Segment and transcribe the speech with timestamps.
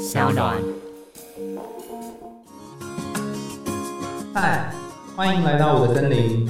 [0.00, 0.56] 小暖。
[4.32, 4.72] 嗨，
[5.14, 6.48] 欢迎来到我的森林，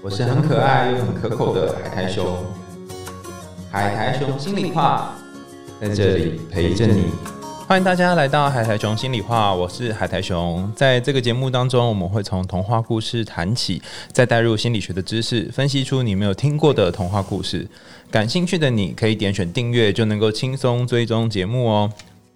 [0.00, 2.24] 我是很可爱又很可口的海苔熊。
[3.68, 5.16] 海苔熊心里话，
[5.80, 7.06] 在这里陪着你。
[7.66, 10.72] 欢迎大家来到海苔熊心里话，我是海苔熊。
[10.76, 13.82] 在这个节目当中，我们会从童话故事谈起，
[14.12, 17.66] 再带入心理学的知识，分析出你没有听过的童话故事。
[18.08, 21.90] 感兴趣的你可以点选订阅，就能够轻松追踪节目哦。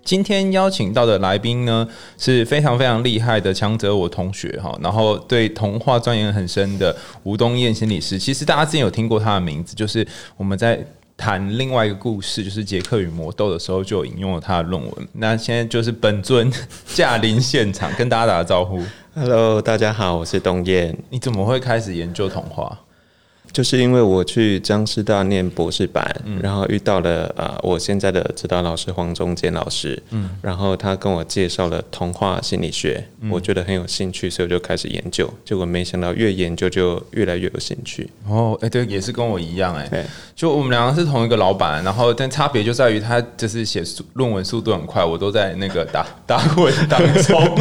[0.09, 1.87] 今天邀请到的来宾呢，
[2.17, 8.19] 是非常非常厉害的强者我同学哈，然后对童话钻研很深的吴东燕心理师。
[8.19, 10.07] 其实大家之前有听过他的名字，就是
[10.39, 10.83] 我们在
[11.15, 15.09] 谈另外一个故事，就是杰克与魔豆的时候，就引用了他的论文。
[15.13, 16.51] 那现在就是本尊
[16.95, 18.83] 驾临现场，跟大家打个招呼。
[19.15, 20.97] Hello，大家好，我是东燕。
[21.11, 22.81] 你怎么会开始研究童话？
[23.59, 35.29] 就是因为我去江师大念博士班，嗯然后遇到了呃我现在的指导老师黄忠坚老师，嗯，然后他跟我介绍了童话心理学，嗯我觉得很有兴趣，所以我就开始研究。
[35.45, 38.09] 结果没想到越研究就越来越有兴趣。
[38.29, 40.05] 哦，哎、对，也是跟我一样、哎，对，
[40.37, 47.59] 就我们两个是同一个老板，然后但差别就在于他就是写论文速度很快，我都在那个打打滚当中。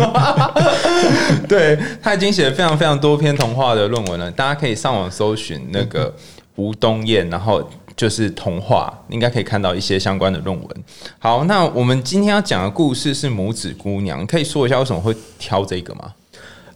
[1.50, 6.14] 对他已经写了非常非常多篇童话的论文了，大家可以上网搜寻那个
[6.56, 7.68] 吴东燕，然后。
[7.96, 10.84] 就是童话，应该可以看到一些相关的论文。
[11.18, 16.14] 好，那我们今天要讲的故事是拇指姑娘，可以说一下为什么会挑这个吗？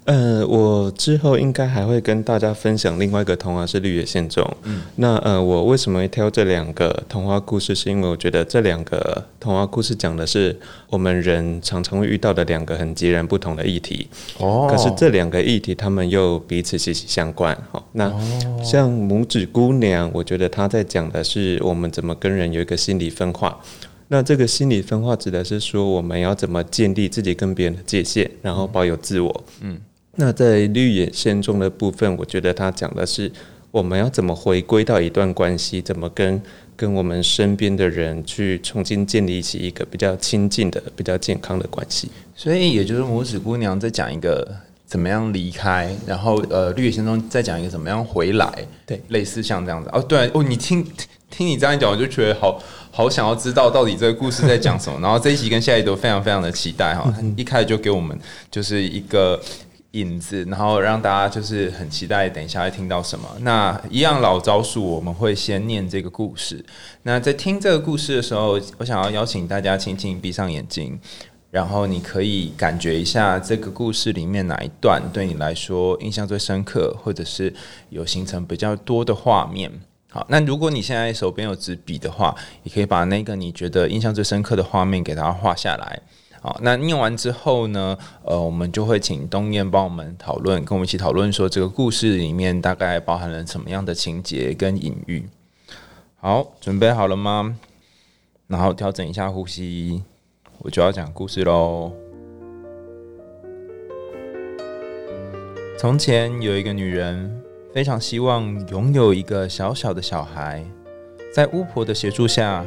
[0.06, 4.44] 呃，我之后应该还会跟大家分享另外一个童话是《绿野仙踪》。
[4.64, 7.76] 嗯，那呃，我为什么会挑这两个童话故事？
[7.76, 10.58] 是因为我觉得这两个童话故事讲的是
[10.90, 14.08] 我们人常常会遇到的两个很截然不同的议题。
[14.40, 17.56] 哦可是这两个议题，他们又彼此息息相关。
[17.72, 18.12] 好，那
[18.64, 23.60] 像拇指姑娘，我觉得她在讲的是我们怎么跟人有一个心理分化。
[24.08, 29.44] 那这个心理分化指的是说，我们要怎么建立自己跟别人的界限，然后保有自我。
[29.62, 29.80] 嗯，
[30.16, 33.32] 那在绿野仙踪的部分，我觉得他讲的是
[33.72, 36.42] 我们要怎么回归到一段关系，怎么跟
[36.76, 42.12] 跟我们身边的人去重新建立起一个比较亲近的、比较健康的关系。
[42.36, 44.46] 所以也就是拇指姑娘在讲一个
[44.86, 48.52] 怎么样离开，然后呃绿野仙踪再讲一个怎么样回来，
[48.86, 50.86] 对类似像这样子哦，对哦，你听
[51.30, 52.62] 听你这样讲，我就觉得好
[52.92, 55.00] 好想要知道到底这个故事在讲什么。
[55.02, 58.20] 然后这一集跟下一集都非常非常的期待哈，一开始就给我们
[58.52, 59.40] 就是一个。
[59.92, 63.28] 引子，然后让大家就是很期待，等一下会听到什么。
[63.42, 66.64] 那一样老招数，我们会先念这个故事。
[67.04, 70.98] 那在听这个故事的时候，我想要邀请大家轻轻闭上眼睛，
[71.50, 77.54] 然后你可以感觉一下这个故事里面哪一段对你来说印象最深刻，或者是
[77.90, 79.70] 有形成比较多的画面。
[80.10, 86.02] 好，那如果你现在手边有纸笔的话，也可以把那个你觉得印象最深刻的画面给它画下来。
[86.42, 95.30] 好，那念完之后呢，呃，我们就会请东燕帮我们讨论，跟我们一起讨论说这个故事里面大概包含了什么样的情节跟隐喻。
[96.20, 97.56] 好，准备好了吗？
[98.48, 100.04] 然后调整一下呼吸，
[100.58, 101.92] 我就要讲故事喽。
[105.78, 107.40] 从前有一个女人，
[107.72, 110.66] 非常希望拥有一个小小的小孩，
[111.34, 112.66] 在巫婆的协助下，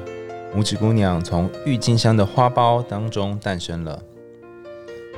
[0.54, 4.00] 拇指姑娘从郁金香的花苞当中诞生了。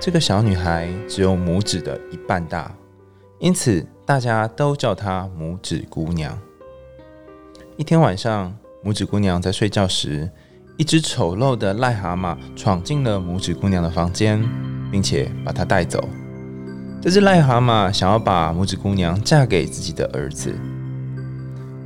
[0.00, 2.74] 这个小女孩只有拇指的一半大，
[3.38, 6.38] 因此大家都叫她拇指姑娘。
[7.76, 10.30] 一天晚上，拇指姑娘在睡觉时，
[10.78, 14.42] 一只丑陋的癞蛤蟆闯进了拇指姑娘的房间，
[14.91, 16.03] 并且把她带走。
[17.03, 20.54] 这只癞蛤蟆想要把拇指姑娘嫁给自己的儿子。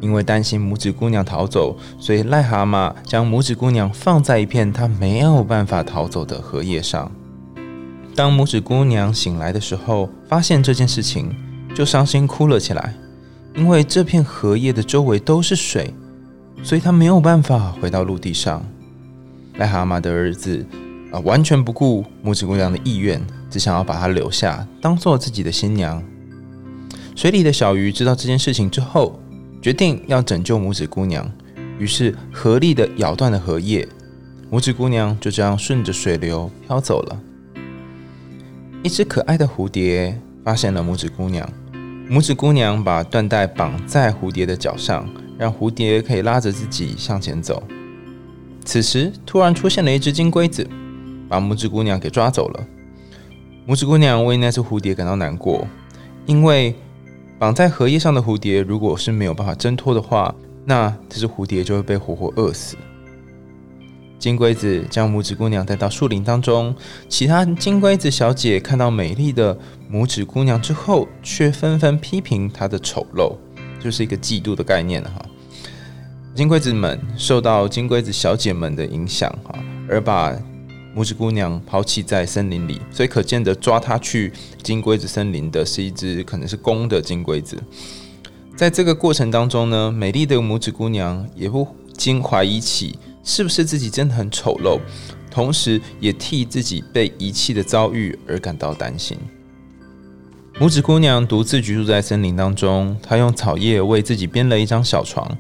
[0.01, 7.11] 因为担心拇指姑娘逃走，所以癞蛤蟆将拇指姑娘放在一片她没有办法逃走的荷叶上。
[8.17, 11.35] 当拇指姑娘醒来的时候，发现这件事情，
[11.75, 12.95] 就伤心哭了起来。
[13.55, 15.93] 因为这片荷叶的周围都是水，
[16.63, 18.65] 所以她没有办法回到陆地上。
[19.59, 20.65] 癞蛤蟆的儿子
[21.13, 23.21] 啊、完全不顾拇指姑娘的意愿，
[23.51, 26.03] 只想要把她留下，当做自己的新娘。
[27.17, 29.20] 水里的小鱼知道这件事情之后，
[29.63, 31.31] 决定要拯救拇指姑娘，
[31.79, 33.87] 于是合力的咬断了荷叶，
[34.51, 37.21] 拇指姑娘就这样顺着水流飘走了。
[38.83, 41.47] 一只可爱的蝴蝶发现了拇指姑娘，
[42.09, 45.07] 拇指姑娘把缎带绑在蝴蝶的脚上，
[45.39, 47.63] 让蝴蝶可以拉着自己向前走。
[48.65, 50.67] 此时，突然出现了一只金龟子，
[51.29, 52.67] 把拇指姑娘给抓走了。
[53.69, 55.67] 拇指姑娘为那只蝴蝶感到难过，
[56.25, 56.75] 因为
[57.41, 60.35] 绑在荷叶上的蝴蝶，如果是没有办法挣脱的话，
[60.67, 62.77] 那这只蝴蝶就会被活活饿死。
[64.19, 66.77] 金龟子将拇指姑娘带到树林当中，
[67.09, 69.59] 其他金龟子小姐看到美丽的
[69.91, 73.33] 拇指姑娘之后，却纷纷批评她的丑陋，
[73.83, 75.23] 就是一个嫉妒的概念哈。
[76.35, 79.59] 金龟子们受到金龟子小姐们的影响哈，
[79.89, 80.37] 而把
[80.97, 84.33] 拇指姑娘抛弃在森林里，所以可见的抓她去
[84.63, 87.57] 金龟子森林的是一只可能是公的金龟子。
[88.57, 91.67] 在这个过程当中呢，美丽的拇指姑娘也不
[91.97, 92.99] 禁怀疑起。
[93.23, 94.81] 是不是自己真的很丑陋？
[95.31, 99.17] 同时也替自己被遗弃的遭遇而感到担心。
[100.59, 105.31] 拇指姑娘独自居住在森林当中，她用草叶为自己编了一张小床，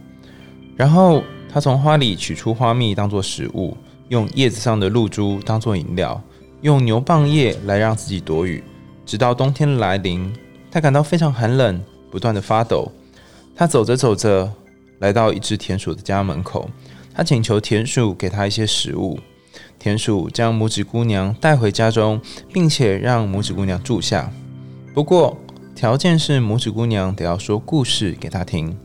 [0.77, 3.75] 然后她从花里取出花蜜当做食物，
[4.11, 6.21] 用叶子上的露珠当做饮料，
[6.63, 8.63] 用牛蒡叶来让自己躲雨。
[9.07, 10.33] 直到冬天来临，
[10.69, 11.81] 他感到非常寒冷，
[12.11, 12.91] 不断的发抖。
[13.55, 14.53] 他走着走着，
[14.99, 16.69] 来到一只田鼠的家门口。
[17.15, 19.21] 他请求田鼠给他一些食物，
[19.79, 22.21] 田鼠将拇指姑娘带回家中，
[22.53, 24.29] 并且让拇指姑娘住下。
[24.93, 25.37] 不过，
[25.77, 28.77] 条件是拇指姑娘得要说故事给他听。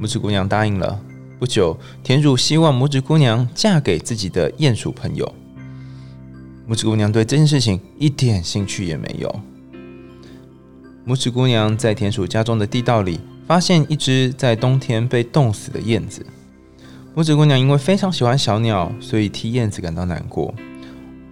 [0.00, 0.98] 拇指姑娘答应了。
[1.42, 5.34] 不久，田鼠希望拇指姑娘嫁给自己的鼹鼠朋友。
[6.68, 9.40] 拇指姑娘对这件事情一点兴趣也没有。
[11.04, 16.24] 拇指姑娘在田鼠家中的地道里发现一只在冬天被冻死的燕子。
[17.16, 20.54] 拇指姑娘因为非常喜欢小鸟，所以替燕子感到难过。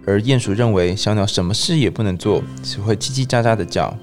[0.05, 3.97] 而鼹鼠认为小鸟什么事也不能做，只会叽叽喳喳的叫。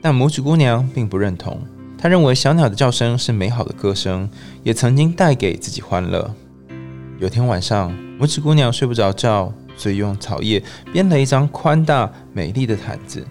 [0.00, 1.60] 但拇指姑娘并不认同，
[2.02, 4.28] 他认为小鸟的叫声是美好的歌声，
[4.64, 6.34] 也曾经带给自己欢乐。
[7.20, 10.60] 有天晚上，拇指姑娘睡不着觉，所以用草叶
[10.92, 13.24] 编了一张宽大美丽的毯子，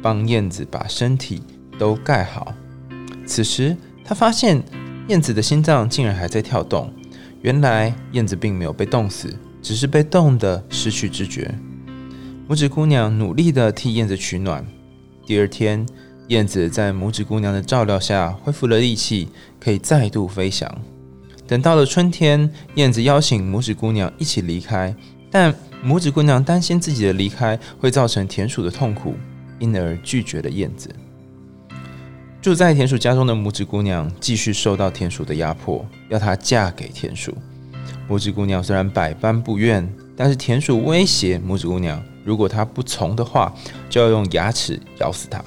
[0.00, 1.42] 帮燕子把身体
[1.80, 2.54] 都盖好。
[3.26, 4.62] 此时，她发现
[5.08, 6.88] 燕子的心脏竟然还在跳动。
[7.42, 11.52] 原来燕子并没有被冻死，只是被冻得失去知觉。
[12.48, 14.64] 拇指姑娘努力地替燕子取暖。
[15.26, 15.84] 第二天，
[16.28, 19.28] 燕子在拇指姑娘的照料下恢复了力气，
[19.60, 20.68] 可以再度飞翔。
[21.46, 24.94] 等到了春天，燕子邀请拇指姑娘一起离开，
[25.30, 29.14] 但拇指姑娘担心自己的离开会造成田鼠的痛苦，
[29.60, 30.90] 因而拒绝了燕子。
[32.42, 37.32] 住在田鼠家中的拇指姑娘继续受到田鼠的压迫，要她嫁给田鼠。
[38.08, 43.54] 拇指姑娘虽然百般不愿，但是田鼠威胁拇指姑娘，如果她不从的话，
[43.88, 45.44] 就要用牙齿咬死她。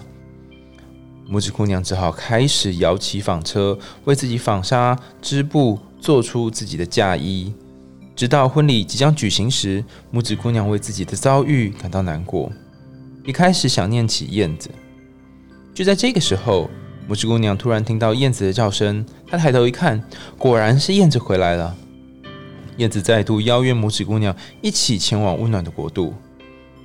[1.29, 7.53] 拇指姑娘只好开始摇起纺车，为自己纺纱织布，做出自己的嫁衣。
[8.15, 12.51] 直到婚礼即将举行时，拇指姑娘为自己的遭遇感到难过，
[13.23, 14.69] 也开始想念起燕子。
[15.73, 16.69] 就在这个时候。
[17.09, 19.99] 拇指姑娘突然听到燕子的叫声，她抬头一看，
[20.37, 21.75] 果然是燕子回来了。
[22.77, 26.13] 燕子再度邀约拇指姑娘一起前往温暖的国度，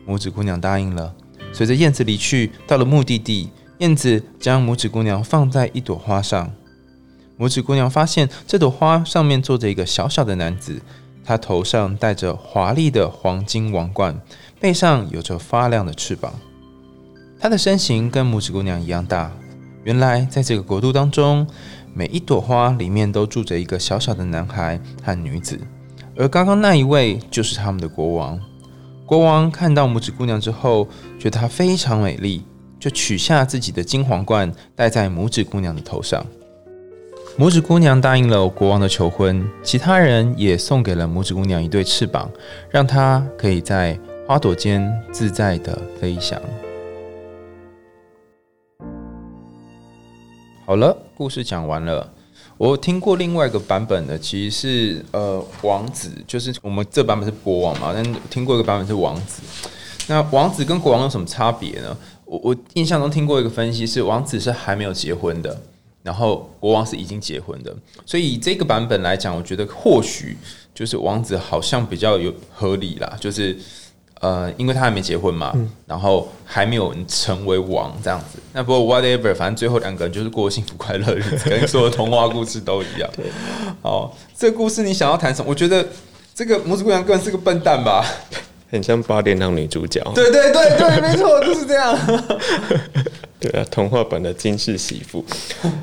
[0.08, 1.14] 拇指姑娘答应了。
[1.52, 6.50] 随着燕子离去，到了目的地，燕子将拇指姑娘放在一朵花上。
[7.38, 10.80] 拇指姑娘发现这朵花上面坐着一个小小的男子，
[11.24, 14.20] 他头上戴着华丽的黄金王冠，
[14.60, 16.32] 背上有着发亮的翅膀。
[17.40, 19.32] 他的身形跟拇指姑娘一样大。
[19.82, 21.46] 原来，在这个国度当中，
[21.92, 25.58] 每一朵花里面都住着一个小小的男孩和女子，
[26.16, 28.40] 而刚刚那一位就是他们的国王。
[29.04, 30.88] 国王看到拇指姑娘之后，
[31.18, 32.42] 觉得她非常美丽，
[32.84, 36.22] 就取下自己的金皇冠戴在拇指姑娘的头上。
[37.38, 42.30] 拇指姑娘答应了国王的求婚，其他人也送给了拇指姑娘一对翅膀，
[42.68, 46.38] 让她可以在花朵间自在的飞翔。
[50.66, 52.12] 好了，故事讲完了。
[52.58, 54.60] 我听过另外一个版本的，其实
[54.94, 59.40] 是呃王子，就是我们这版本是国王嘛，但听过一个版本是王子。
[60.06, 61.96] 那王子跟国王有什么差别呢？
[62.34, 65.56] 我我印象中听过一个分析是，王子是还没有结婚的，
[66.02, 67.74] 然后国王是已经结婚的。
[68.04, 70.36] 所以这个版本来讲，我觉得或许
[70.74, 73.56] 就是王子好像比较有合理啦，就是。
[74.20, 75.54] 呃，因为他还没结婚嘛，
[75.86, 78.38] 然后还没有成为王这样子。
[78.54, 83.10] 那不过 whatever，反正最后两个人就是过幸福快乐日子，跟所有童话故事都一样。
[83.14, 83.26] 对，
[83.82, 85.50] 好，这个故事你想要谈什么？
[85.50, 85.86] 我觉得
[86.34, 88.02] 这个拇指姑娘根本是个笨蛋吧，
[88.74, 90.02] 很像八点档女主角。
[90.14, 91.96] 对对对对，没错，就是这样。
[93.38, 95.24] 对啊，童话版的金氏媳妇。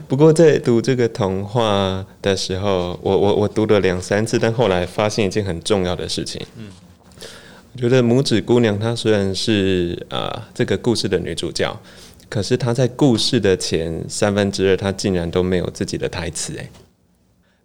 [0.07, 6.45] 不过在读这个童话的时候，我我我读了两三次，但后来发现一件很重要的事情。
[6.57, 6.65] 嗯。
[7.73, 11.73] 我觉得拇指姑娘她虽然是啊这个故事的女主角，
[12.27, 16.69] 可是她在故事的前三分之二，她竟然都没有自己的台词诶。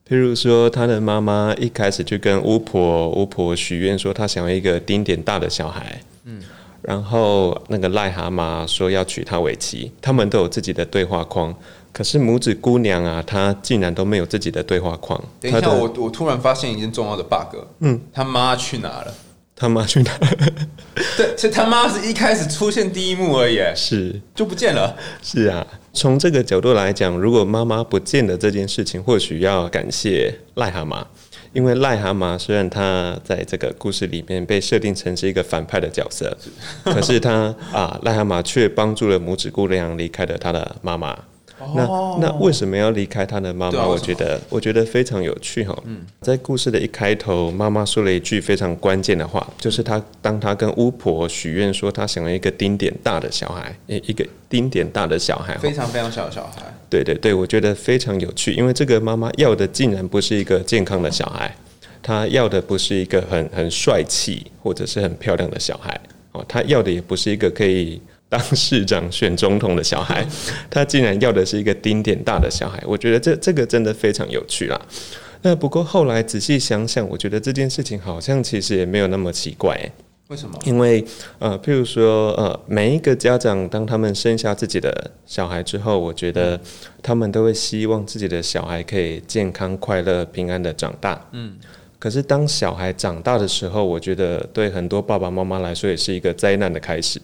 [0.08, 6.00] 譬如说，他的妈妈一开始就跟巫婆巫婆许愿说，她想要一个丁点大的小孩。
[6.24, 6.40] 嗯，
[6.82, 11.52] 然后那个癞蛤蟆说要娶她为妻，他们都有自己的对话框。
[11.92, 15.20] 可是拇指姑娘啊，她竟然都没有自己的对话框。
[15.40, 17.56] 等一下，我我突然发现一件重要的 bug。
[17.80, 19.12] 嗯，他妈去哪了？
[19.56, 20.12] 他妈去哪？
[21.16, 24.94] 对，其实他妈是一开始出现第一幕而已，是就不见了。
[25.22, 31.02] 是啊，从这个角度来讲，如果妈妈不见了这件事情，或许要感谢癞蛤蟆，
[31.54, 36.36] 因为癞蛤蟆虽然他在这个故事里面被设定成是一个反派的角色，
[36.84, 41.18] 可是他啊，癞蛤蟆却帮助了拇指姑娘离开了他的妈妈。
[41.74, 41.86] 那
[42.20, 43.86] 那为什么要离开他的妈妈？
[43.86, 45.76] 我觉得我觉得非常有趣哈。
[45.84, 56.62] 嗯在故事的一开头，妈妈说了一句非常关键的话，就是她当她跟巫婆许愿说她想要一个丁点大的小孩，一个丁点大的小孩，非常非常小的小孩。
[56.90, 61.56] 对对对，我觉得非常有趣，因为这个妈妈要的竟然不是一个健康的小孩，
[62.02, 65.98] 她要的不是一个很很帅气或者是很漂亮的小孩
[66.32, 68.00] 哦，她要的也不是一个可以。
[68.36, 70.26] 当市长选总统的小孩，
[70.70, 74.80] 他竟然要的是一个丁点大的小孩，我觉得这这个真的非常有趣啦。
[75.42, 79.78] 那不过后来仔细想想，我觉得这件事情好像其实也没有那么奇怪。
[80.28, 80.58] 为什么？
[80.64, 81.04] 因为
[81.38, 86.60] 呃，譬如说呃，每一个家长当他们生下自己的小孩之后，我觉得
[87.00, 91.24] 他们都会希望自己的小孩可以健康、快乐、平安的长大。
[91.30, 91.54] 嗯。
[91.98, 97.20] 可是当小孩长大的时候，我觉得对很多爸爸妈妈来说也是一个灾难的开始。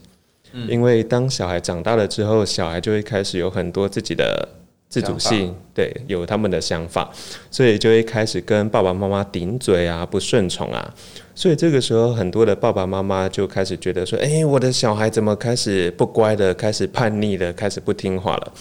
[0.68, 4.48] 因为当小孩长大了之后，小孩就会开始有很多自己的
[4.88, 7.10] 自主性，对，有他们的想法，
[7.50, 10.94] 所以就会开始跟爸爸妈妈顶嘴啊，不顺从啊。
[11.34, 18.52] 所以这个时候，很多的爸爸妈妈就开始觉得说：“哎，我的小孩怎么开始不乖了，开始叛逆了，开始不听话了。”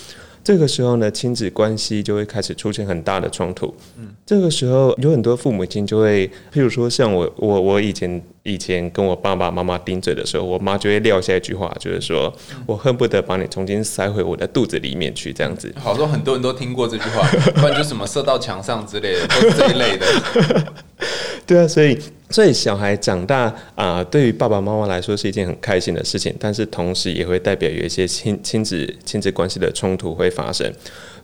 [0.44, 3.74] 这个时候呢，亲子关系就会开始出现很大的冲突。
[3.98, 12.34] 嗯，这个时候有很多父母亲就会，譬如说像我，我我以前以前跟我爸爸妈妈顶嘴的时候，我妈就会撂下一句话，就是说
[12.66, 15.74] 我恨不得把你重新塞回我的肚子里面去，这样子。
[15.80, 20.06] 好多很多人都听过这句话，不然就什么射到墙上之类的，都是这一类的。
[21.46, 21.98] 对啊，所以。
[22.34, 30.74] 所以小孩长大啊，对于爸爸妈妈来说是一件很开心的事情，但是同时也会代表有一些亲亲子亲子关系的冲突会发生。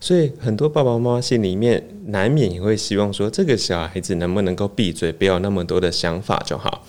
[0.02, 6.86] 所以很多爸爸妈妈心里面难免也会希望说，这个小孩子能不能够闭嘴，不要那么多的想法就好。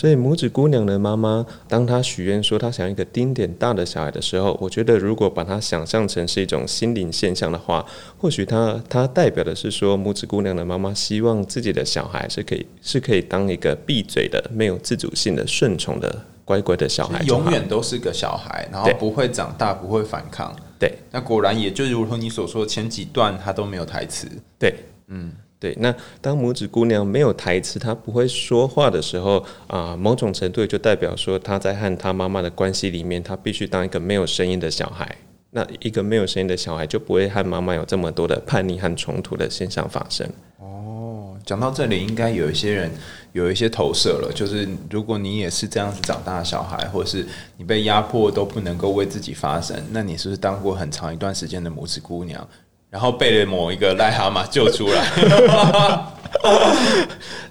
[0.00, 7.84] 所以拇指姑娘的妈妈，当她许愿说她想要一个丁点大的小孩的时候，我觉得如果把它想象成是一种心灵现象的话，
[8.16, 20.56] 或许它它代表的是说，拇指姑娘的妈妈希望自己的小孩是可以是可以当一个闭嘴的、没有自主性的、顺从的、乖乖的小孩，永远都是个小孩，然后不会长大，不会反抗。
[20.78, 24.26] 对，那果然也就如同你所说，前几段他都没有台词。
[24.58, 24.74] 对，
[25.08, 25.30] 嗯。
[25.60, 35.16] 对，那当拇指姑娘没有台词，她不会说话的时候啊，某种程度就代表说她在和她妈妈的关系里面，她必须当一个没有声音的小孩。
[35.50, 40.26] 那一个没有声音的小孩就不会和妈妈有这么多的叛逆和冲突的现象发生。
[40.60, 42.90] 哦，讲到这里，应该有一些人
[43.32, 47.26] 有一些投射了，就是如果你也是这样子长大的小孩，或是
[47.58, 52.48] 你被压迫都不能够为自己发声，那你是不是当过很长一段时间的拇指姑娘？
[52.90, 55.04] 然后被某一个癞蛤蟆救出来。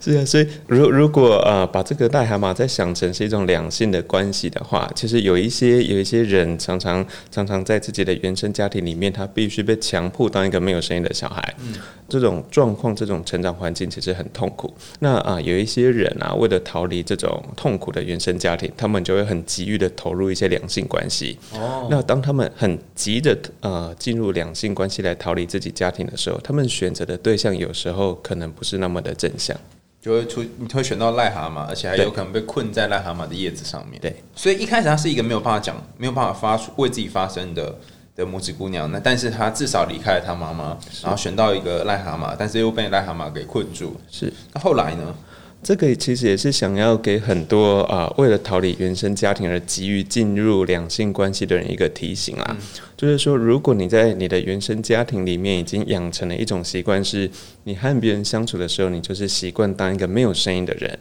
[0.01, 11.53] 是啊，所以如如果呃把这个癞蛤蟆再想成是一种两性的关系的话，其实有一些有一些人常常常常在自己的原生家庭里面，他必须被强迫当一个没有声音的小孩。
[11.59, 11.75] 嗯，
[12.07, 14.73] 这种状况、这种成长环境其实很痛苦。
[14.99, 21.37] 那啊，有一些人啊，为了逃离这种痛苦的原生家庭，他们就会很急于的投入一些两性关系。
[21.53, 28.69] 哦，那当他们很急的呃进入两性关系来逃离自己家庭的时候，他们选择的对象有时候可能不是。
[28.69, 29.57] 是那么的正向，
[29.99, 33.99] 就会出你会选到癞蛤蟆，而且还有可能被困在癞蛤蟆的叶子上面。
[33.99, 37.75] 对，所以一开始他是一个没有办法讲、没有办法发出为自己发声的
[38.15, 38.91] 的拇指姑娘。
[38.91, 43.99] 那但是她至少离开了她妈妈，然后选到一个癞蛤蟆，但是又被癞蛤蟆给困住。
[44.07, 45.15] 是，那后来呢？
[45.61, 52.57] 这个其实也是想要给很多啊，为了逃离原生家庭而急于进入两性关系的人一个提醒啊，
[52.95, 57.29] 就是说，如果你在你的原生家庭里面已经养成了一种习惯，是
[57.65, 60.97] 你和别人相处的时候，你就是习惯当一个没有声音的人，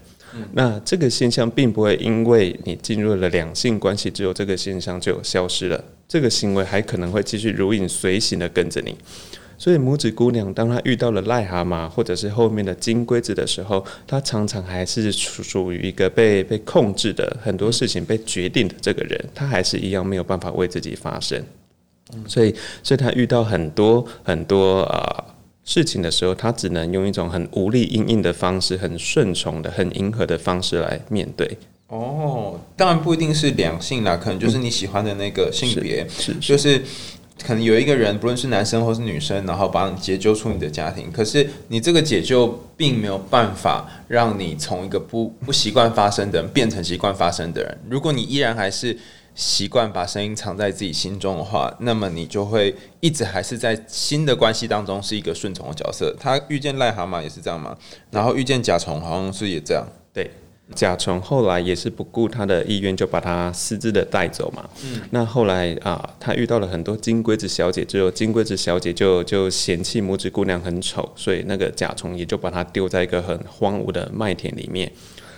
[0.53, 8.97] 那这个现象并不会因为你进入了两性关系之后，这个现象就消失了，这个行为还可能会继续如影随形的跟着你。
[9.59, 21.43] 所以拇指姑娘，当她遇到了癞蛤蟆或者是后面的金龟子的时候，她常常还是属属于一个被被控制的很多事情被决定的这个人，她还是一样没有办法为自己发声。
[22.27, 25.25] 所以，所以她遇到很多很多啊
[25.65, 31.59] 事情的时候，他只能用一种很无力、硬硬的方式，很顺从的、很迎合的方式来面对。
[31.88, 36.83] 哦，当然不一定是两性啦，可能就是你喜欢的那个性别，是就是
[37.45, 47.78] 可能有一个人，不论是男生或是女生，然后帮你解救出你的家庭，可是你这个解救并没有办法让你从一个不不习惯发声的人变成习惯发声的人。
[47.88, 48.97] 如果你依然还是
[49.35, 56.14] 习惯把声音藏在自己心中的话，那么你就会一直还是在新的关系当中是一个顺从的角色。
[56.18, 57.76] 他遇见癞蛤蟆也是这样吗？
[58.11, 59.87] 然后遇见甲虫好像是也这样。
[60.12, 60.30] 对。
[60.75, 64.68] 甲虫后来也是不顾他的意愿，就把他私自的带走嘛。
[64.84, 74.92] 嗯，那后来啊，他遇到了很多金龟子小姐之后，金龟子小姐就就嫌弃拇指姑娘很丑，所以那个甲虫也就把它丢在一个很荒芜的麦田里面。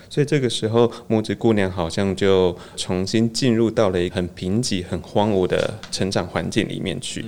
[0.09, 7.25] 所以这个时候，拇指姑娘好像就重新进入到了一个很贫瘠、很荒芜的成长环境里面去。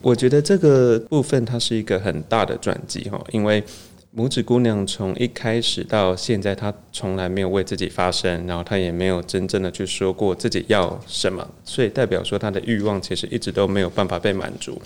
[0.00, 3.62] 我觉得这个部分它是一个很大的转机哈，因为。
[4.14, 14.78] 拇指姑娘从一开始到现在，她从来没有为自己发声，然后她也没有真正的去说过自己要什么，所以代表说她的欲望其实一直都没有办法被满足。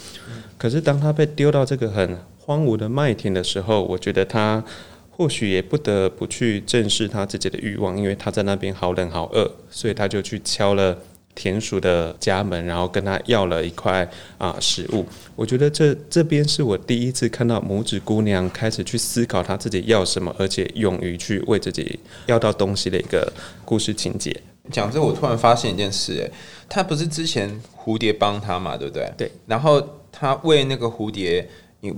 [0.57, 4.63] 可是当她被丢到这个很荒芜的麦田的时候，我觉得她
[5.11, 10.97] 或许也不得不去正视她自己的欲望，因为她在那边好冷好饿，所以她就去敲了。
[11.37, 15.07] 田鼠的家门，然后跟他要了一块啊食物。
[15.37, 23.33] 我觉得这这边是我第一次看到拇指姑娘开始去思考她自己要什么，而且勇于去为自己要到东西的一个
[23.65, 24.35] 故事情节。
[24.73, 26.31] 讲这，我突然发现一件事，哎，
[26.69, 29.13] 他不是之前蝴蝶帮他嘛，对不对？
[29.17, 29.31] 对。
[29.47, 31.47] 然后他为那个蝴蝶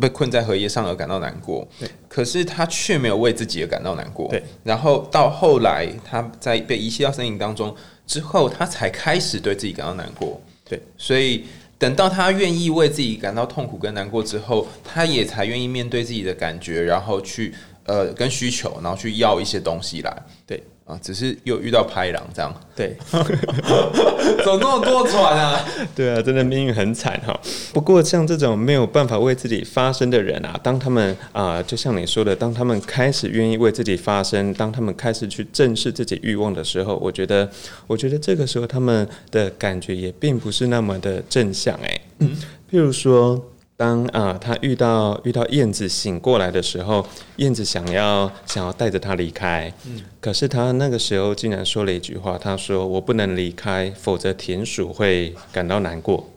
[0.01, 1.89] 被困在荷叶上而感到难过，对。
[2.09, 4.43] 可是他却没有为自己而感到难过，对。
[4.65, 7.75] 然后到后来，他在被遗弃到森林当中。
[8.07, 10.41] 之后，他才开始对自己感到难过。
[10.65, 11.45] 对，所以
[11.79, 17.55] 等到他愿意为自己感到痛苦跟难过之后，他也才愿意面对自己的感觉，然后去
[17.85, 20.23] 呃跟需求，然后去要一些东西来。
[20.47, 20.63] 对。
[20.88, 25.62] 啊，只是又遇到拍狼这样，对， 怎么那么多船啊，
[25.94, 27.38] 对啊，真的命运很惨哈。
[27.74, 37.46] 不过像这种没有办法为自己发声的人啊，当他们啊，就像你说的，当他们开始愿意为自己发声，当他们开始去正视自己欲望的时候，我觉得，
[37.87, 42.01] 我觉得这个时候他们的感觉也并不是那么的正向哎。
[42.20, 42.31] 嗯，
[42.70, 43.53] 譬如说。
[43.79, 56.29] 当啊，他遇到遇到燕子醒过来的时候，燕子想要想要带着他离开，嗯，可是他那个时候竟然说了一句话，他说：“我不能离开，否则田鼠会感到难过。”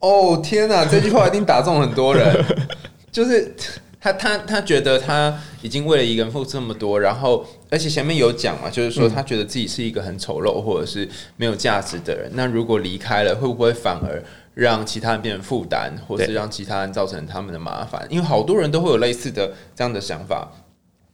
[0.00, 2.42] 哦天哪，这句话一定打中很多人。
[3.12, 3.54] 就是
[4.00, 12.30] 他他他觉得他已经为了一个人付出这么多，然后而且前面有讲嘛，就是说他觉得自己是一个很丑陋或者是没有价值的人。
[12.32, 14.24] 那如果离开了，会不会反而？
[14.56, 20.50] 让其他人变成负担，或是让其他人造成他们的麻烦，因为好多人都会有类似的这样的想法，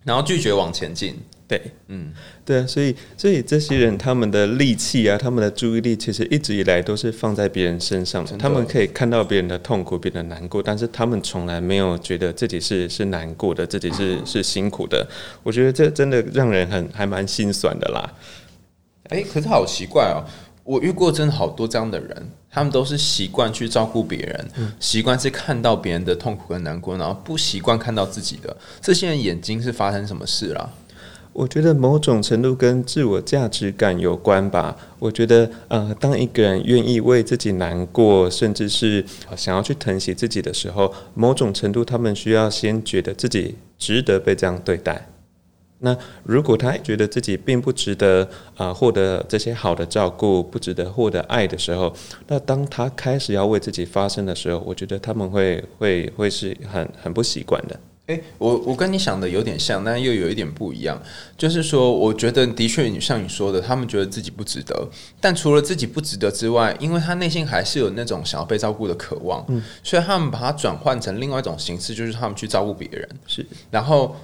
[0.05, 1.19] 然后拒绝往前进。
[1.49, 2.13] 对，嗯，
[2.47, 8.37] 对啊，所以，所以这些人他们的力气啊，他们的注意力，其实一直以来都是放在别人身上的。
[8.39, 15.05] 他们可以看到别人的痛苦，别人的难过，但是他们从来没有觉得自己是是难过的，自己是 是辛苦的。
[15.43, 18.15] 我觉得这真的让人很还蛮心酸的啦。
[19.09, 20.25] 哎，可是好奇怪哦。
[20.65, 24.49] 我遇过真的好多这样的人，他们都是习惯去照顾别人，
[24.79, 28.57] 习惯是看到别人的痛苦跟难过，然后不习惯看到自己的。
[28.81, 30.73] 这些人眼睛是发生什么事了？
[31.33, 34.77] 我觉得某种程度跟自我价值感有关吧。
[34.99, 39.03] 我觉得，呃，当一个人愿意为自己难过，甚至是
[39.35, 45.09] 想要去疼惜自己的时候，某种程度他们需要先觉得自己值得被这样对待。
[45.85, 51.93] 那如果他觉得自己并不值得啊获得这些好的照顾，不值得获得爱的时候，
[52.29, 57.79] 那当他开始要为自己发声的时候，我觉得他们会会会是很很不习惯的。
[58.07, 61.01] 诶，我我跟你想的有点像，但又有一点不一样。
[61.37, 64.89] 就是说，我觉得的确像你说的，他们觉得自己不值得，
[65.21, 74.15] 但除了自己不值得之外，因为他内心还是有那种想要被照顾的渴望，嗯，所以他们把它转换成另外一种形式，就是他们去照顾别人，是，然后。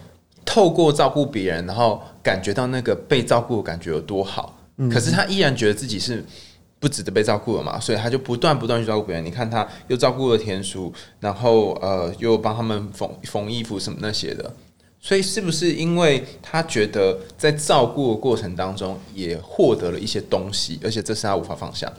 [0.49, 4.59] 透过照顾别人，然后感觉到那个被照顾的感觉有多好，
[4.91, 6.25] 可是他依然觉得自己是
[6.81, 9.23] 不值得被照顾的嘛，所以他就不断不断去照顾别人。
[9.23, 14.51] 你看，他又照顾了田鼠，然后呃，又帮他们缝缝衣服什么那些的。
[14.99, 21.97] 所以，是不是因为他觉得在照顾的过程当中也获得了一些东西，而且这是他无法放下的？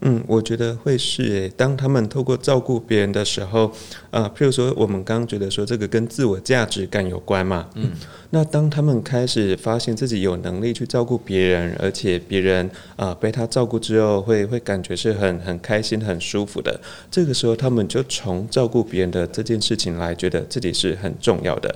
[0.00, 1.52] 嗯，我觉得会是诶。
[1.56, 3.72] 当他们透过照顾别人的时候，
[4.10, 7.90] 啊，譬如说我们刚刚觉得说这个跟自我价值感有关嘛，嗯，
[8.30, 16.80] 那当他们开始发现自己有能力去照顾别人，而且别人啊被他照顾之后会会感觉是很很开心、很舒服的，
[17.10, 21.74] 这个时候他们就从照顾别人的这件事情来觉得自己是很重要的。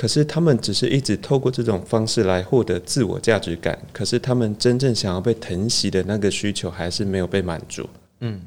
[0.00, 7.86] 可是他们只是一直透过这种方式来获得自我价值感，可是他们真正想要被疼惜的那个需求还是没有被满足。
[8.20, 8.40] 嗯，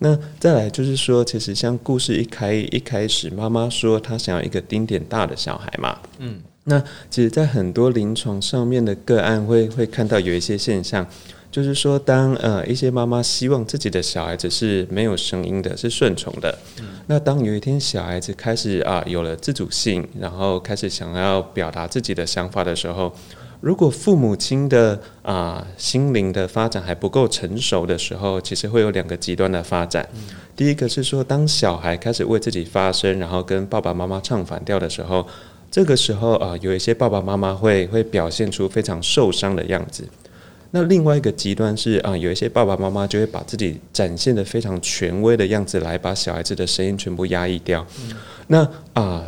[0.00, 5.96] 那再来就是说，其实像故事一开一开始，妈妈说她想要一个丁点大的小孩嘛。
[6.18, 11.06] 嗯，那其实，在很多临床上面的个案会会看到有一些现象。
[11.54, 16.58] 就是说，当呃一些妈妈希望自己的小孩子是没有声音的，是顺从的。
[17.06, 23.14] 那当有一天小孩子开始啊有了自主性，然后开始想要表达自己的想法的时候，
[23.60, 30.04] 如果父母亲的啊心灵的发展还不够成熟的时候，其实会有两个极端的发展。
[30.56, 35.24] 第一个是说，当小孩开始为自己发声，然后跟爸爸妈妈唱反调的时候，
[35.70, 40.04] 这个时候啊有一些爸爸妈妈会会表现出非常受伤的样子。
[40.76, 47.86] 那另外一个极端是啊，有一些爸爸妈妈就会把自己展现的非常权威的样子，来把小孩子的声音全部压抑掉。
[48.48, 49.24] 那啊，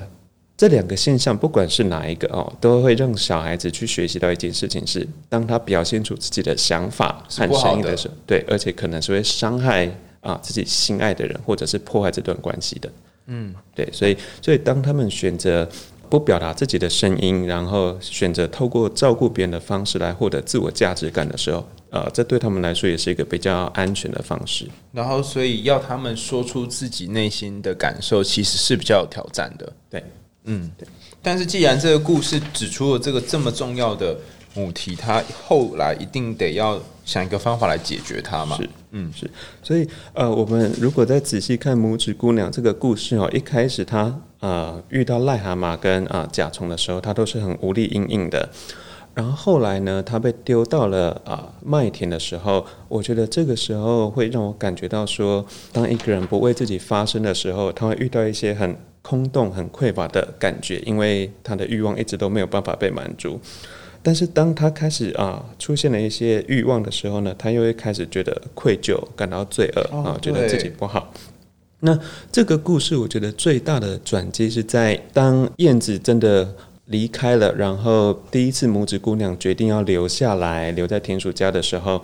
[0.56, 9.88] 这两个现象不管是哪一个哦，都会让小孩子去学习到一件事情是，当他表现出自己的想法和声音的时候，对，而且可能是会伤害
[10.22, 12.90] 啊自己心爱的人，或者是破坏这段关系的。
[13.26, 15.68] 嗯，对，所以所以当他们选择。
[16.08, 24.66] 不表达自己的声音，然后选择透过照顾别人的方式来获得自我价值感的时候，呃，这对他们来说也是一个比较安全的方式。
[24.92, 29.72] 然后，所以要他们说出自己内心的感受，其实是比较有挑战的。
[29.90, 30.04] 对，
[30.44, 30.86] 嗯，对。
[31.22, 34.16] 但是，既然这个故事指出了这个这么重要的
[34.54, 38.56] 母题，他后来一定得要想一个方法来解决它嘛？
[38.56, 39.30] 是，嗯，是。
[39.62, 44.20] 所以，呃，我们如果再仔细看拇指姑娘这个故事哦，一开始她。
[44.40, 48.48] 呃，遇到癞蛤蟆跟啊甲虫的时候，他都是很无力应应的。
[49.14, 63.40] 然后后来呢，他被丢到了啊麦田的时候，我觉得这个时候会让我感觉到说，当一个人不为自己发声的时候，他会遇到一些很空洞、很匮乏的感觉，因为他的欲望一直都没有办法被满足。
[64.06, 71.12] 但是当他开始啊出现了一些欲望的时候呢，他又会开始觉得愧疚，感到罪恶啊，觉得自己不好。
[71.80, 71.98] 那
[72.30, 82.00] 这个故事，我觉得最大的转机是在当燕子真的离开了，然后第一次拇指姑娘决定要留下来，留在田鼠家的时候，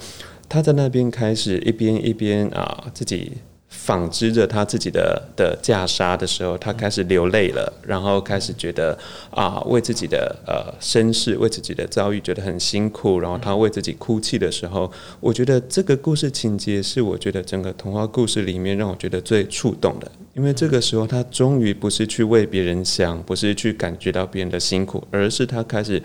[0.48, 3.34] 她在那边开始一边一边啊自己。
[3.72, 8.96] 纺织着他自己的的袈裟的时候，他开始流泪了，然后开始觉得
[9.30, 26.00] 啊，为自己的呃身世，为自己的遭遇觉得很辛苦，然后他为自己哭泣的时候，我觉得这个故事情节是我觉得整个童话故事里面让我觉得最触动的，因为这个时候他终于不是去为别人想，不是去感觉到别人的辛苦，而是他开始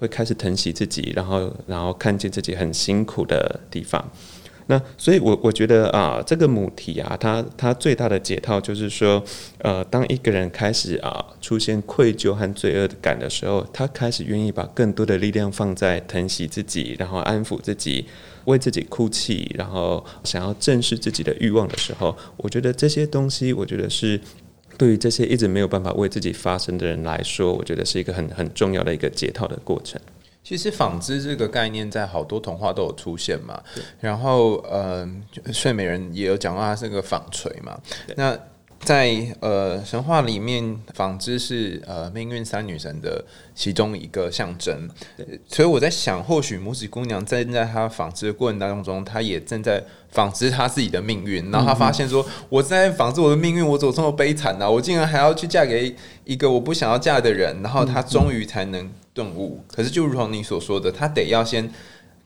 [0.00, 4.04] 会开始疼惜自己，然后然后看见自己很辛苦的地方。
[4.72, 9.22] 那所以，我我觉得啊，这个母题啊，它它最大的解套就是说，
[9.58, 18.06] 呃，当一个人开始啊出现愧疚和罪恶感的时候，他开始愿意把更多的力量放在疼惜自己，然后安抚自己，
[18.46, 24.18] 为自己哭泣，然后想要正视自己的欲望的时候，我觉得这些东西，我觉得是
[24.78, 30.00] 对于这些一直没有办法为自己发声的人来说，我觉得是一个很很重要的一个解套的过程。
[30.44, 33.62] 其实纺织这个概念在好多童话都有出现嘛，
[34.00, 35.08] 然后呃，
[35.52, 37.78] 睡美人也有讲到它是个纺锤嘛，
[38.16, 38.38] 那。
[38.84, 43.24] 在呃神话里面，纺织是呃命运三女神的
[43.54, 44.90] 其中一个象征，
[45.46, 51.48] 所以我在想，或许拇指姑娘在在她纺织的过程当中，她也正在纺织她自己的命运。
[51.52, 54.68] 然后她发现说，我在纺织我的命运，我怎么这么悲惨呢？
[54.68, 57.62] 我竟然还要去嫁给一个我不想要嫁的人。
[57.62, 59.64] 然后她终于才能顿悟。
[59.68, 61.70] 可是就如同你所说的，他得要先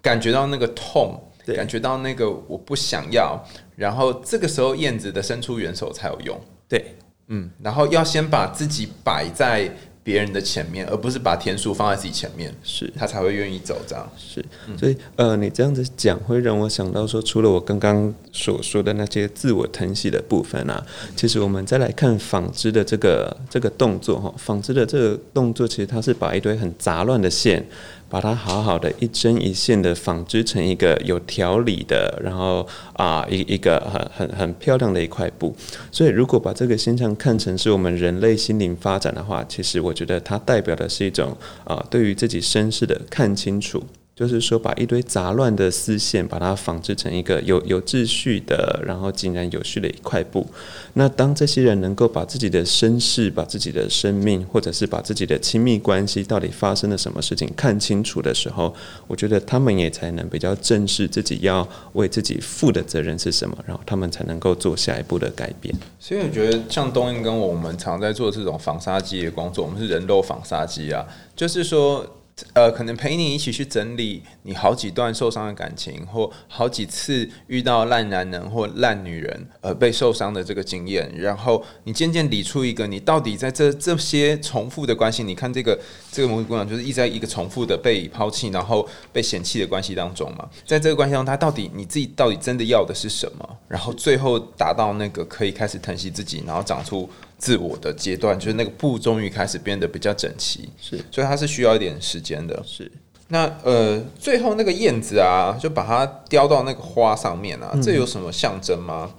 [0.03, 1.20] 感觉到那个痛。
[1.55, 3.40] 感觉到那个我不想要，
[3.77, 6.37] 然后这个时候燕子的伸出援手才有用。
[6.68, 6.96] 对，
[7.29, 9.70] 嗯，然后要先把自己摆在
[10.07, 14.09] 别人的前面，而不是把天数放在自己前面，是他才会愿意走这样。
[14.16, 14.45] 是，
[14.79, 20.81] 所以呃，你这样子讲会让我想到说，除了我刚刚所说的那些自我疼惜的部分啊，
[21.16, 27.66] 其实我们再来看纺织的这个这个动作哈，纺织的这个动作其实它是把一堆很杂乱的线。
[28.09, 35.55] 把它好好的一针一线的纺织成一个有条理的，然后啊一一个很很很漂亮的一块布。
[35.90, 43.83] 所以如果把这个现象看成是我们人类心灵发展的话，其实我觉得它代表的是一种啊对于自己身世的看清楚，
[44.16, 50.46] 就是说，把一堆杂乱的丝线，把它纺织成一个有有秩序的，然后井然有序的一块布。
[50.94, 58.74] 那当这些人能够把自己的身世、把自己的生命，或者是把自己的亲密关系到底发生了什么事情看清楚的时候，
[59.07, 65.74] 我觉得他们也才能比较正视自己要为自己负的责任是什么，然后他们才能够做下一步的改变。
[66.00, 72.07] 所以我觉得，像东英跟我们常在做这种纺纱机的工作，我们是人肉纺纱机啊，就是说。
[72.53, 85.79] 呃，可能陪你一起去整理你好几段受伤的感情，或好几次遇到烂男人或烂女人而被受伤的这个经验，然后你渐渐理出一个，你到底在这这些重复的关系，你看这个
[86.12, 93.59] 这个母子姑娘就是一直在一个重复的被抛弃，然后被嫌弃的关系当中嘛，在这个关系中，他到底你自己到底真的要的是什么？
[93.66, 97.09] 然后最后达到那个可以开始疼惜自己，然后长出。
[97.38, 102.62] 自我的阶段，就是那个布终于开始变得比较整齐，是，所以它是需要一点时间的。
[102.66, 102.90] 是，
[103.29, 109.11] 那呃，最后那个燕子啊，就把它叼到那个花上面啊，这有什么象征吗？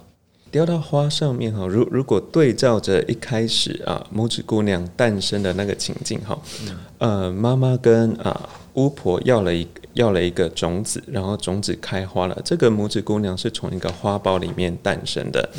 [0.50, 6.40] 雕到花上面哈，如如果对照着一开始啊，拇指姑娘诞生的那个情境哈，
[6.96, 15.50] 呃，妈妈跟啊巫婆要了一要了一个种子，然后种子开花了，这个拇指姑娘是从一个花苞里面诞生的。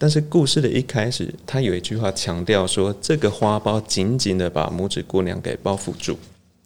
[0.00, 6.18] 但是故事的一开始，他有一句话强调说，这个花苞紧紧的把拇指姑娘给包覆住。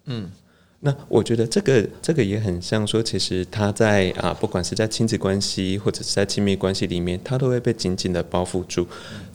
[0.05, 0.31] 嗯，
[0.79, 8.87] 那我觉得这个这个也很像说，其实他在啊，不管是在亲子关系或者是在亲密关系里面，他都会被紧紧的包覆住。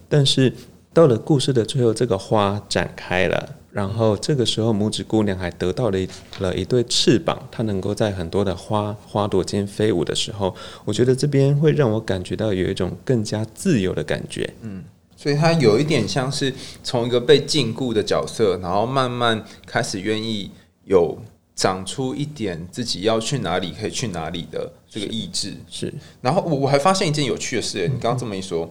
[0.09, 0.51] 但是
[0.91, 3.57] 到了故事的最后，这个花展开了。
[3.71, 6.07] 然后这个时候，拇指姑娘还得到了一
[6.39, 10.53] 了一对翅膀，她能够在很多的花花朵间飞舞的时候，
[10.83, 14.53] 我觉得这边会让我感觉到有一种更加自由的感觉。
[14.61, 14.83] 嗯，
[15.15, 16.53] 所以她有一点像是
[16.83, 20.51] 从一个被禁锢的角色，然后慢慢开始愿意
[20.83, 21.17] 有
[21.55, 25.53] 长出一点自己要去哪里可以去哪里的这个意志。
[25.69, 28.69] 是，然后我我还发现一件有趣的事，你刚刚这么一说。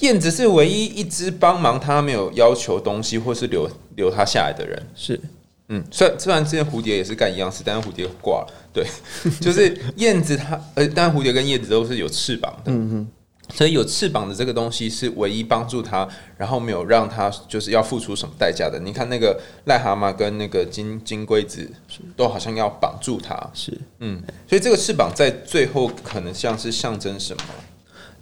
[0.00, 4.86] 燕子是唯一一只帮忙他没有要求东西或是留留他下来的人。
[4.94, 5.20] 是，
[5.68, 8.52] 嗯，虽然虽然之前蝴蝶也是干一样事，但是蝴蝶挂了。
[8.72, 8.86] 对，
[9.40, 12.70] 就是燕子它，呃，但蝴蝶跟燕子都是有翅膀的。
[12.70, 13.08] 嗯哼，
[13.54, 16.06] 所以有翅膀的这个东西是唯一帮助他，
[16.36, 18.78] 然后没有让他就是要付出什么代价的。
[18.78, 21.70] 你看那个癞蛤蟆跟那个金金龟子，
[22.14, 23.34] 都好像要绑住它。
[23.54, 27.42] 是，嗯，所以这个翅膀在最后可能像是象征什么？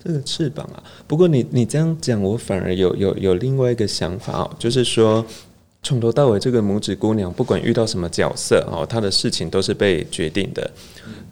[0.04, 5.24] 这个翅膀啊，不过你你这样讲，我反而有有有另外一个想法哦，就是说
[5.82, 10.70] 从头到尾，这个拇指姑娘不管遇到什么角色哦，她的事情都是被决定的。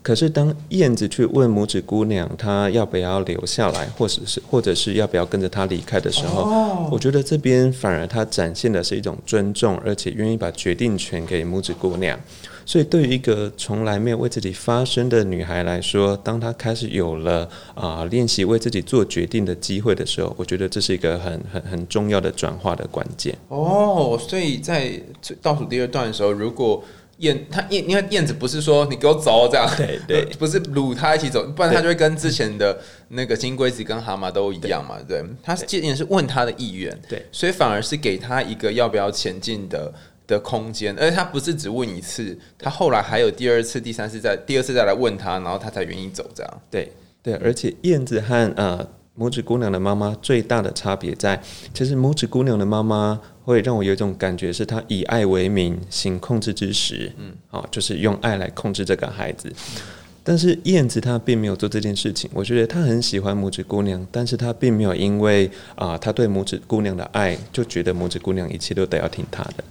[0.03, 12.19] 可是当燕子去问拇指姑娘，她要不要留下来，或者是或者是要不要跟着她离开的时候，我觉得这边反而她展现的是一种尊重，而且愿意把决定权给拇指姑娘。
[12.65, 23.37] 所以，对于一个从来没有为自己发声的女孩来说，当她开始有了啊练习为自己做决定的机会的时候，我觉得这是一个很很很重要的转化的关键。
[23.49, 24.93] 哦，所以在
[25.41, 26.83] 倒数第二段的时候，如果
[27.19, 34.97] 燕她燕，因为燕子不是说你给我走这样，对对， 不是掳她一起走，不然她就会跟之前的那个金龟子跟蛤蟆都一样嘛。
[35.09, 39.93] 对，她是建议是问她的意愿，对，所以反而是给她一个要不要前进的。
[40.33, 46.29] 的空间，而且他不是只问一次，他后来还有第二次、第三次，再第二次再来问他，然后他才愿意走。
[46.35, 46.91] 这样，对
[47.23, 48.85] 对，而且燕子和呃
[49.19, 51.41] 拇指姑娘的妈妈最大的差别在，
[51.75, 59.53] 其实拇指姑娘的妈妈会让我有一种感觉，是她以爱为名，行控制之时，嗯，好，就是用爱来控制这个孩子。
[60.25, 69.65] 但是燕子她并没有做这件事情，我觉得她很喜欢拇指姑娘，但是她并没有因为啊，她对拇指姑娘的爱，就觉得拇指姑娘一切都得要听她的。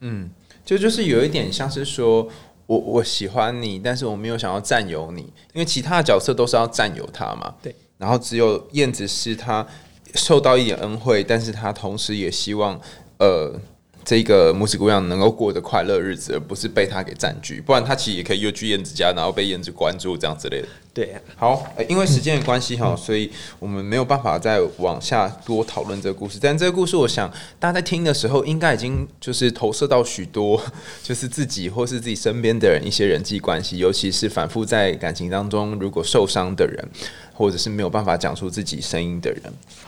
[0.00, 0.30] 嗯，
[0.64, 2.28] 就就是有一点像是说，
[2.66, 7.54] 我我喜欢你，但是我没有想要占有你，因为其他的角色都是要占有他嘛。
[7.62, 9.66] 对，然后只有燕子是他
[10.14, 12.80] 受到一点恩惠，但是他同时也希望，
[13.18, 13.60] 呃。
[14.06, 20.68] 这个拇指姑娘能够过得快乐日子，而不是被他给占据，不然他其实也可以又去燕子家，然后被燕子关注这样之类的。
[20.94, 26.38] 对，好，因为时间的关系哈，所以我们没有办法再往下多讨论这个故事。
[26.40, 30.58] 但这个故事，我想大家在听的时候，应该已经就是投射到许多，
[31.02, 36.88] 就是自己或是自己身边的人一些人际关系，尤其是反复在感情当中如果受伤的人。
[37.36, 39.42] 或者是没有办法讲出自己声音的人。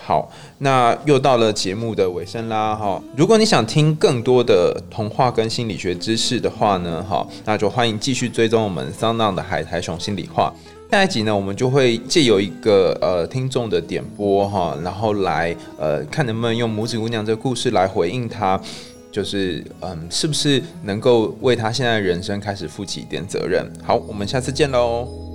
[0.05, 3.03] 好，那又到了节目的尾声啦，哈！
[3.17, 10.53] 如果你想听更多的童话跟心理学知识的话呢，哈，那就欢迎继续追踪我们桑浪的海苔熊心理话。
[10.91, 18.61] 下一集呢，我们就会借由一个呃听众的点播哈，然后来呃看能不能用拇指姑娘这个故事来回应他。
[19.11, 23.67] 就是嗯，是不是能够为他现在的人生开始负起一点责任？
[23.83, 25.28] 好，我们下次见喽。